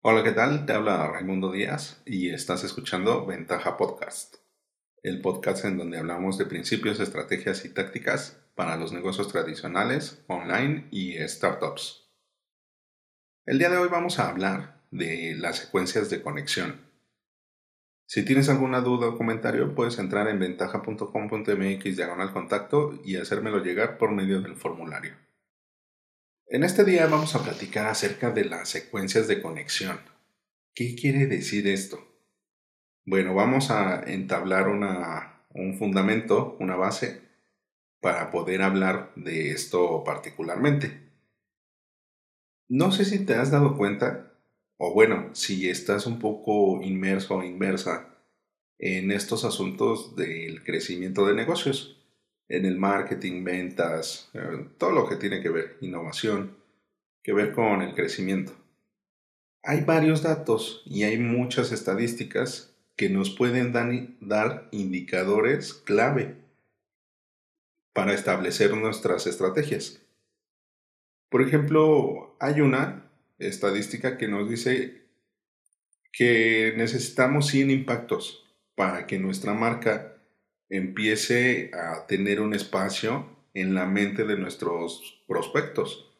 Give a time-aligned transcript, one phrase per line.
[0.00, 0.64] Hola, ¿qué tal?
[0.64, 4.36] Te habla Raimundo Díaz y estás escuchando Ventaja Podcast,
[5.02, 10.86] el podcast en donde hablamos de principios, estrategias y tácticas para los negocios tradicionales, online
[10.92, 12.12] y startups.
[13.44, 16.80] El día de hoy vamos a hablar de las secuencias de conexión.
[18.06, 23.98] Si tienes alguna duda o comentario, puedes entrar en ventaja.com.mx diagonal contacto y hacérmelo llegar
[23.98, 25.16] por medio del formulario.
[26.50, 30.00] En este día vamos a platicar acerca de las secuencias de conexión.
[30.74, 31.98] ¿Qué quiere decir esto?
[33.04, 37.20] Bueno, vamos a entablar un fundamento, una base,
[38.00, 41.10] para poder hablar de esto particularmente.
[42.66, 44.32] No sé si te has dado cuenta,
[44.78, 48.22] o bueno, si estás un poco inmerso o inmersa
[48.78, 51.97] en estos asuntos del crecimiento de negocios
[52.48, 56.56] en el marketing, ventas, eh, todo lo que tiene que ver, innovación,
[57.22, 58.52] que ver con el crecimiento.
[59.62, 66.36] Hay varios datos y hay muchas estadísticas que nos pueden dar indicadores clave
[67.92, 70.00] para establecer nuestras estrategias.
[71.28, 75.02] Por ejemplo, hay una estadística que nos dice
[76.12, 80.17] que necesitamos 100 impactos para que nuestra marca
[80.70, 86.10] empiece a tener un espacio en la mente de nuestros prospectos.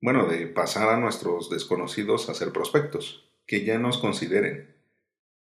[0.00, 4.74] Bueno, de pasar a nuestros desconocidos a ser prospectos, que ya nos consideren,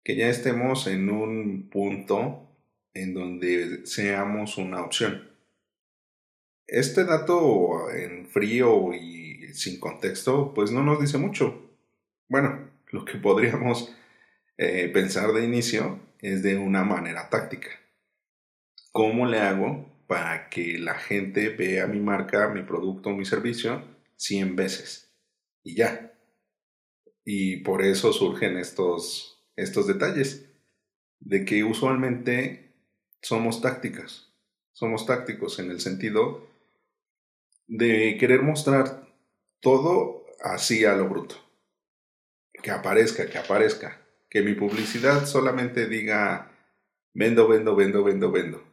[0.04, 2.50] que ya estemos en un punto
[2.94, 5.30] en donde seamos una opción.
[6.68, 11.70] Este dato en frío y sin contexto, pues no nos dice mucho.
[12.28, 13.94] Bueno, lo que podríamos
[14.58, 17.70] eh, pensar de inicio es de una manera táctica.
[18.96, 23.84] ¿Cómo le hago para que la gente vea mi marca, mi producto, mi servicio
[24.16, 25.14] 100 veces?
[25.64, 26.14] Y ya.
[27.26, 30.50] Y por eso surgen estos, estos detalles.
[31.20, 32.74] De que usualmente
[33.22, 34.32] somos tácticas.
[34.72, 36.48] Somos tácticos en el sentido
[37.68, 39.14] de querer mostrar
[39.60, 41.36] todo así a lo bruto.
[42.64, 44.02] Que aparezca, que aparezca.
[44.30, 46.50] Que mi publicidad solamente diga
[47.14, 48.65] vendo, vendo, vendo, vendo, vendo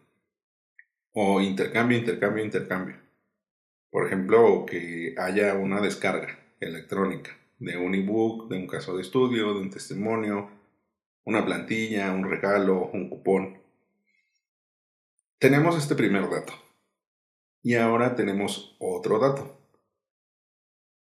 [1.13, 2.97] o intercambio, intercambio, intercambio.
[3.91, 9.53] Por ejemplo, que haya una descarga electrónica de un ebook, de un caso de estudio,
[9.55, 10.51] de un testimonio,
[11.25, 13.59] una plantilla, un regalo, un cupón.
[15.39, 16.55] Tenemos este primer dato.
[17.63, 19.59] Y ahora tenemos otro dato.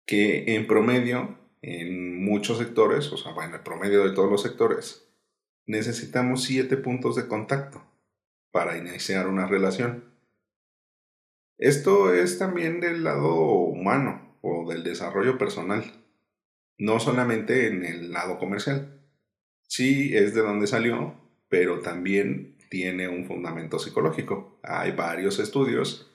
[0.04, 5.08] Que en promedio, en muchos sectores, o sea, en el promedio de todos los sectores,
[5.66, 7.91] necesitamos siete puntos de contacto
[8.52, 10.04] para iniciar una relación.
[11.58, 15.84] Esto es también del lado humano o del desarrollo personal,
[16.78, 19.00] no solamente en el lado comercial.
[19.66, 21.14] Sí es de donde salió,
[21.48, 24.58] pero también tiene un fundamento psicológico.
[24.62, 26.10] Hay varios estudios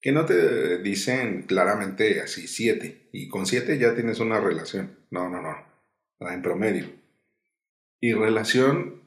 [0.00, 4.98] que no te dicen claramente así siete, y con siete ya tienes una relación.
[5.10, 6.90] No, no, no, en promedio.
[8.00, 9.03] Y relación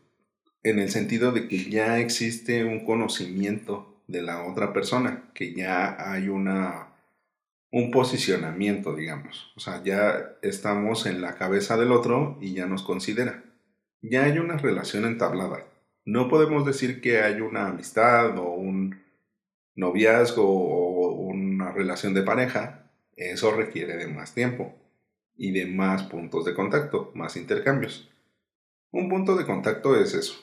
[0.70, 6.12] en el sentido de que ya existe un conocimiento de la otra persona, que ya
[6.12, 6.88] hay una
[7.72, 9.52] un posicionamiento, digamos.
[9.56, 13.44] O sea, ya estamos en la cabeza del otro y ya nos considera.
[14.02, 15.66] Ya hay una relación entablada.
[16.06, 19.02] No podemos decir que hay una amistad o un
[19.76, 22.90] noviazgo o una relación de pareja.
[23.16, 24.74] Eso requiere de más tiempo
[25.36, 28.10] y de más puntos de contacto, más intercambios.
[28.92, 30.36] Un punto de contacto es eso,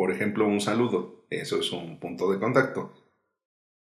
[0.00, 1.26] por ejemplo, un saludo.
[1.28, 2.90] Eso es un punto de contacto.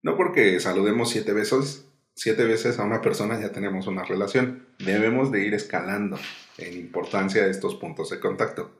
[0.02, 4.66] No porque saludemos siete veces, siete veces a una persona ya tenemos una relación.
[4.80, 6.18] Debemos de ir escalando
[6.58, 8.72] en importancia de estos puntos de contacto.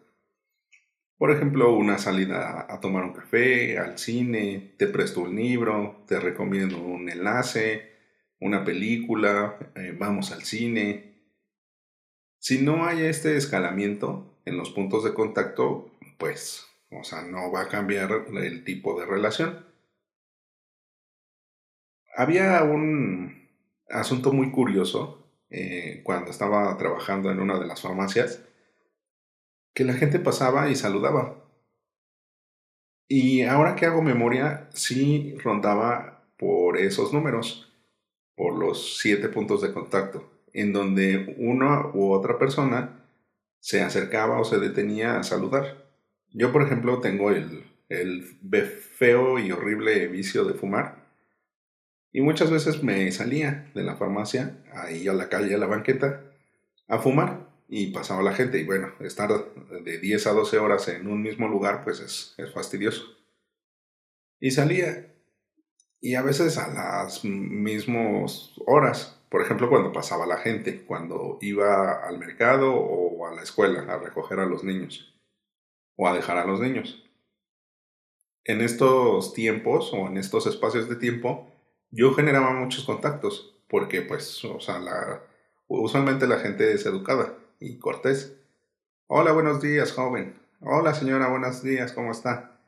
[1.20, 6.20] Por ejemplo, una salida a tomar un café, al cine, te presto un libro, te
[6.20, 7.92] recomiendo un enlace,
[8.40, 11.22] una película, eh, vamos al cine.
[12.40, 17.62] Si no hay este escalamiento en los puntos de contacto, pues o sea, no va
[17.62, 19.66] a cambiar el tipo de relación.
[22.16, 23.50] Había un
[23.90, 28.44] asunto muy curioso eh, cuando estaba trabajando en una de las farmacias,
[29.74, 31.42] que la gente pasaba y saludaba.
[33.08, 37.72] Y ahora que hago memoria, sí rondaba por esos números,
[38.36, 43.06] por los siete puntos de contacto, en donde una u otra persona
[43.60, 45.91] se acercaba o se detenía a saludar.
[46.34, 51.02] Yo, por ejemplo, tengo el, el feo y horrible vicio de fumar.
[52.14, 56.24] Y muchas veces me salía de la farmacia, ahí a la calle, a la banqueta,
[56.88, 57.50] a fumar.
[57.68, 58.60] y pasaba la gente.
[58.60, 59.30] Y bueno, estar
[59.84, 63.04] de 10 a 12 horas en un mismo lugar, pues es, es fastidioso.
[64.40, 65.08] Y salía.
[66.02, 69.22] Y a veces a las mismas horas.
[69.30, 73.98] Por ejemplo, cuando pasaba la gente, cuando iba al mercado o a la escuela a
[74.00, 75.11] recoger a los niños.
[76.02, 77.08] O a dejar a los niños.
[78.44, 81.54] En estos tiempos o en estos espacios de tiempo,
[81.92, 83.56] yo generaba muchos contactos.
[83.68, 84.82] Porque pues, o sea,
[85.68, 88.36] usualmente la gente es educada y cortés.
[89.06, 90.42] Hola, buenos días, joven.
[90.60, 92.60] Hola, señora, buenos días, ¿cómo está?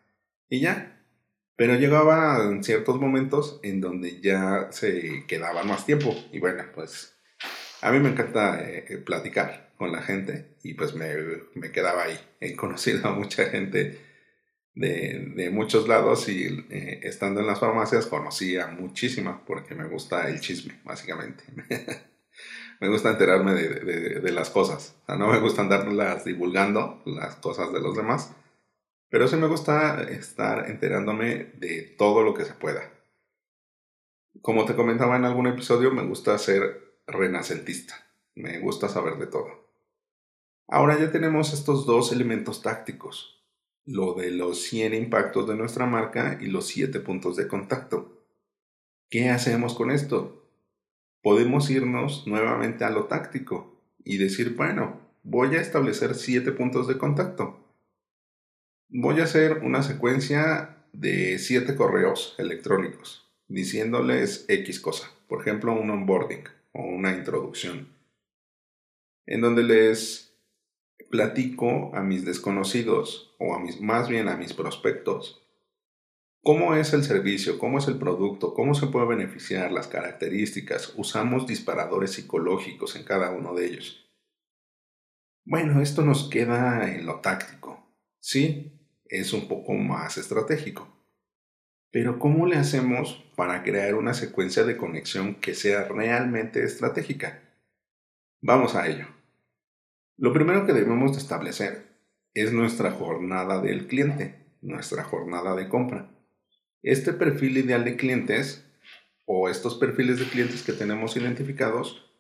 [0.48, 1.04] Y ya.
[1.56, 6.14] Pero llegaba en ciertos momentos en donde ya se quedaba más tiempo.
[6.32, 7.18] Y bueno, pues
[7.84, 11.14] a mí me encanta eh, eh, platicar con la gente y pues me,
[11.54, 12.18] me, quedaba ahí.
[12.40, 14.00] He conocido a mucha gente
[14.74, 18.78] de, de muchos lados y eh, estando en las farmacias conocí a
[19.46, 21.44] porque me gusta el chisme, básicamente.
[22.80, 24.96] me gusta enterarme de, de, las cosas.
[25.04, 28.34] O sea, no me gusta andarlas divulgando, las cosas de los demás.
[29.10, 32.90] Pero sí me gusta estar enterándome de todo lo que se pueda.
[34.42, 37.96] Como te comentaba en algún episodio, me gusta ser renacentista.
[38.36, 39.70] Me gusta saber de todo.
[40.68, 43.44] Ahora ya tenemos estos dos elementos tácticos.
[43.86, 48.26] Lo de los 100 impactos de nuestra marca y los 7 puntos de contacto.
[49.10, 50.44] ¿Qué hacemos con esto?
[51.24, 56.98] podemos irnos nuevamente a lo táctico y decir, bueno, voy a establecer siete puntos de
[56.98, 57.58] contacto.
[58.90, 65.90] Voy a hacer una secuencia de siete correos electrónicos diciéndoles X cosa, por ejemplo, un
[65.90, 67.96] onboarding o una introducción,
[69.26, 70.38] en donde les
[71.10, 75.44] platico a mis desconocidos o a mis, más bien a mis prospectos
[76.46, 77.58] ¿Cómo es el servicio?
[77.58, 78.54] ¿Cómo es el producto?
[78.54, 79.72] ¿Cómo se puede beneficiar?
[79.72, 80.94] Las características.
[80.98, 84.12] Usamos disparadores psicológicos en cada uno de ellos.
[85.46, 87.88] Bueno, esto nos queda en lo táctico.
[88.20, 91.03] Sí, es un poco más estratégico.
[91.94, 97.40] Pero ¿cómo le hacemos para crear una secuencia de conexión que sea realmente estratégica?
[98.42, 99.08] Vamos a ello.
[100.18, 101.88] Lo primero que debemos de establecer
[102.34, 106.10] es nuestra jornada del cliente, nuestra jornada de compra
[106.84, 108.70] este perfil ideal de clientes
[109.26, 112.12] o estos perfiles de clientes que tenemos identificados,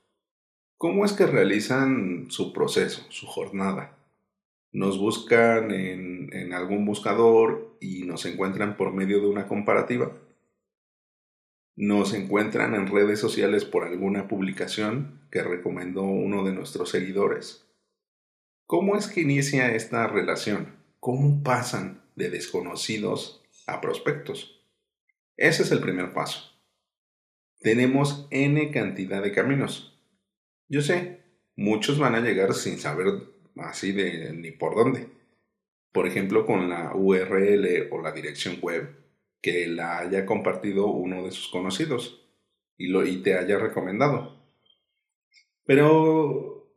[0.77, 3.97] ¿cómo es que realizan su proceso, su jornada?
[4.71, 6.12] Nos buscan en,
[6.53, 10.11] algún buscador y nos encuentran por medio de una comparativa.
[11.75, 17.65] Nos encuentran en redes sociales por alguna publicación que recomendó uno de nuestros seguidores.
[18.65, 20.75] ¿Cómo es que inicia esta relación?
[20.99, 24.61] ¿Cómo pasan de desconocidos a prospectos.
[25.37, 26.51] Ese es el primer paso.
[27.59, 29.99] Tenemos n cantidad de caminos.
[30.67, 31.23] Yo sé,
[31.55, 33.07] muchos van a llegar sin saber
[33.57, 35.07] así de ni por dónde.
[35.93, 39.03] Por ejemplo, con la URL o la dirección web
[39.41, 42.25] que la haya compartido uno de sus conocidos
[42.77, 44.41] y, lo, te haya recomendado.
[45.65, 46.73] Pero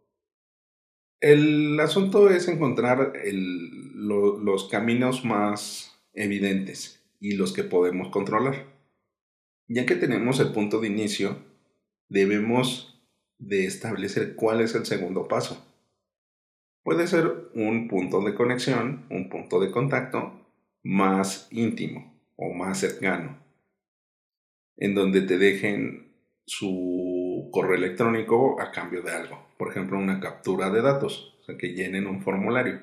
[1.21, 8.67] el asunto es encontrar los caminos más evidentes y los que podemos controlar.
[9.69, 11.39] Ya que tenemos el punto de inicio,
[12.09, 13.03] debemos
[13.39, 15.66] de establecer cuál es el segundo paso.
[16.87, 20.47] Puede ser un punto de conexión, un punto de contacto
[20.85, 23.41] más íntimo o más cercano,
[24.77, 26.15] en donde te dejen
[26.45, 29.49] su correo electrónico a cambio de algo.
[29.59, 32.83] Por ejemplo, una captura de datos, o sea, que llenen un formulario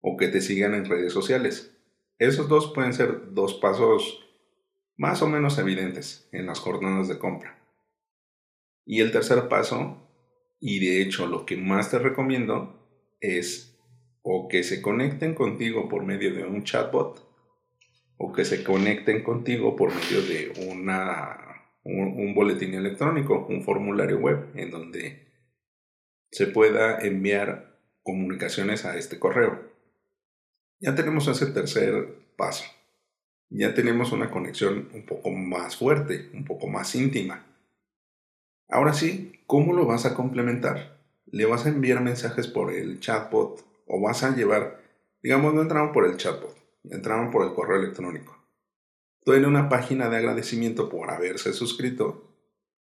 [0.00, 1.76] o que te sigan en redes sociales.
[2.20, 4.24] Esos dos pueden ser dos pasos
[4.96, 7.58] más o menos evidentes en las jornadas de compra.
[8.84, 10.08] Y el tercer paso,
[10.60, 12.85] y de hecho lo que más te recomiendo,
[13.20, 13.76] es
[14.22, 17.26] o que se conecten contigo por medio de un chatbot
[18.16, 24.50] o que se conecten contigo por medio de una, un, boletín electrónico, un formulario web
[24.54, 25.26] en donde
[26.30, 29.70] se pueda enviar comunicaciones a este correo.
[30.80, 32.64] Ya tenemos ese tercer paso.
[33.48, 37.46] Ya tenemos una conexión un poco más fuerte, un poco más íntima.
[38.68, 40.95] Ahora sí, ¿cómo lo vas a complementar?
[41.26, 44.80] ¿Le vas a enviar mensajes por el chatbot o vas a llevar,
[45.22, 48.36] digamos, no entraron por el chatbot, entraron por el correo electrónico?
[49.24, 52.32] Tú en una página de agradecimiento por haberse suscrito,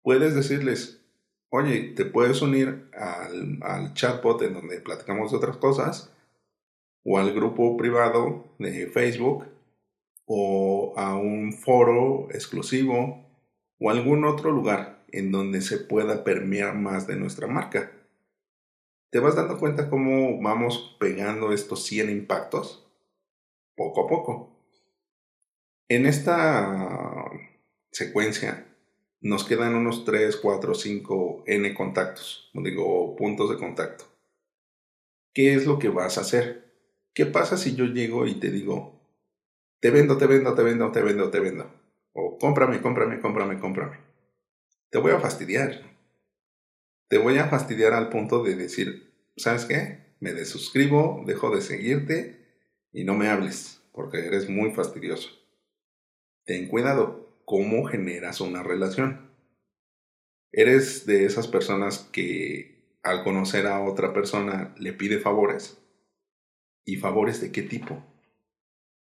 [0.02, 1.02] puedes decirles,
[1.50, 6.12] oye, te puedes unir al, al chatbot en donde platicamos de otras cosas
[7.04, 9.46] o al grupo privado de Facebook
[10.26, 13.26] o a un foro exclusivo
[13.80, 17.92] o algún otro lugar en donde se pueda permear más de nuestra marca.
[19.12, 22.90] ¿Te vas dando cuenta cómo vamos pegando estos 100 impactos?
[23.76, 24.56] Poco a poco.
[25.90, 27.30] En esta
[27.92, 28.74] secuencia
[29.20, 34.06] nos quedan unos 3, 4, 5 N contactos, digo, puntos de contacto.
[35.34, 36.72] ¿Qué es lo que vas a hacer?
[37.14, 39.02] ¿Qué pasa si yo llego y te digo,
[39.82, 41.70] te vendo, te vendo, te vendo, te vendo, te vendo?
[42.14, 43.98] O cómprame, cómprame, cómprame, cómprame.
[44.90, 45.91] Te voy a fastidiar.
[47.12, 50.16] Te voy a fastidiar al punto de decir, ¿sabes qué?
[50.22, 52.40] Me desuscribo, dejo de seguirte
[52.94, 55.30] y no me hables, porque eres muy fastidioso.
[56.46, 59.30] Ten cuidado, cómo generas una relación.
[60.54, 65.84] ¿Eres de esas personas que al conocer a otra persona le pide favores?
[66.86, 68.06] ¿Y favores de qué tipo?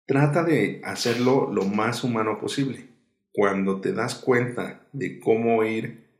[0.06, 2.84] Trata de hacerlo lo más humano posible.
[3.32, 6.11] Cuando te das cuenta de cómo ir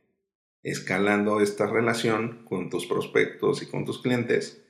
[0.63, 4.63] escalando esta relación con tus prospectos y con tus clientes,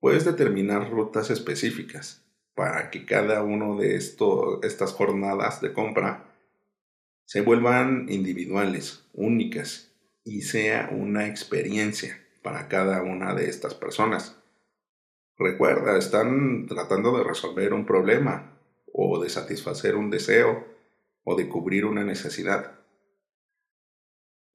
[0.00, 6.32] puedes determinar rutas específicas para que cada uno de estas jornadas de compra
[7.26, 9.92] se vuelvan individuales, únicas
[10.24, 14.36] y sea una experiencia para cada una de estas personas.
[15.36, 18.58] Recuerda, están tratando de resolver un problema
[18.92, 20.66] o de satisfacer un deseo
[21.24, 22.75] o de cubrir una necesidad.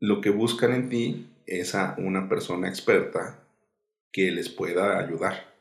[0.03, 3.43] Lo que buscan en ti es a una persona experta
[4.11, 5.53] que les pueda ayudar.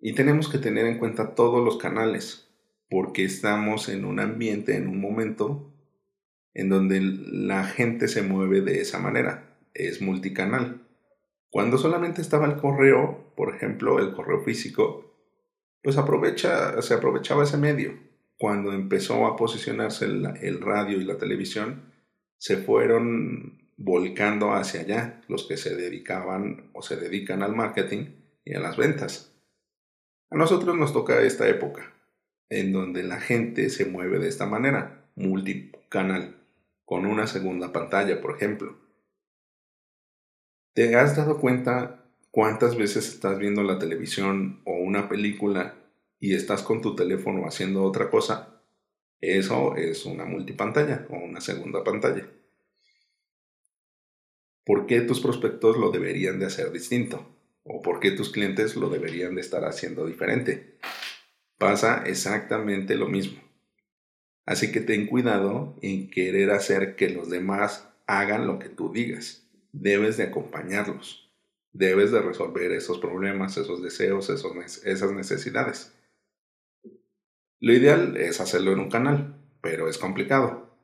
[0.00, 2.48] Y tenemos que tener en cuenta todos los canales,
[2.88, 5.70] porque estamos en un ambiente, en un momento
[6.54, 10.80] en donde la gente se mueve de esa manera, es multicanal.
[11.50, 15.14] Cuando solamente estaba el correo, por ejemplo, el correo físico,
[15.82, 17.98] pues aprovecha, se aprovechaba ese medio.
[18.38, 21.92] Cuando empezó a posicionarse el, el radio y la televisión,
[22.44, 28.52] se fueron volcando hacia allá los que se dedicaban o se dedican al marketing y
[28.52, 29.34] a las ventas.
[30.28, 31.94] A nosotros nos toca esta época,
[32.50, 36.36] en donde la gente se mueve de esta manera, multicanal,
[36.84, 38.76] con una segunda pantalla, por ejemplo.
[40.74, 45.76] ¿Te has dado cuenta cuántas veces estás viendo la televisión o una película
[46.20, 48.53] y estás con tu teléfono haciendo otra cosa?
[49.32, 52.26] Eso es una multipantalla o una segunda pantalla.
[54.64, 57.26] ¿Por qué tus prospectos lo deberían de hacer distinto?
[57.62, 60.74] ¿O por qué tus clientes lo deberían de estar haciendo diferente?
[61.64, 63.40] pasa exactamente lo mismo.
[64.44, 69.48] Así que ten cuidado en querer hacer que los demás hagan lo que tú digas.
[69.72, 71.32] Debes de acompañarlos.
[71.72, 75.93] Debes de resolver esos problemas, esos deseos, esas necesidades.
[77.64, 80.76] Lo ideal es hacerlo en un canal, pero es complicado.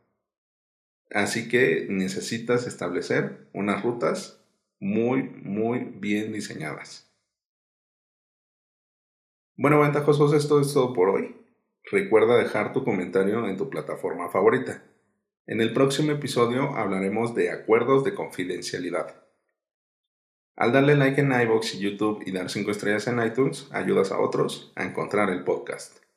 [1.11, 4.43] Así que necesitas establecer unas rutas
[4.79, 7.13] muy, muy bien diseñadas.
[9.59, 11.37] Bueno, ventajosos, esto es todo por hoy.
[11.93, 14.83] Recuerda dejar tu comentario en tu plataforma favorita.
[15.47, 19.23] En el próximo episodio hablaremos de acuerdos de confidencialidad.
[20.57, 24.19] Al darle like en iVoox y YouTube y dar 5 estrellas en iTunes, ayudas a
[24.19, 26.10] otros a encontrar el podcast.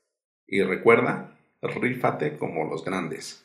[0.47, 3.42] Y recuerda, rífate como los grandes.